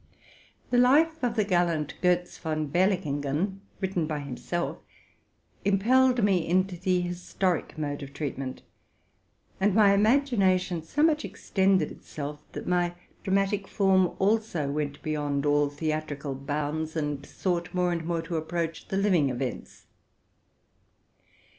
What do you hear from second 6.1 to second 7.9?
me into the historic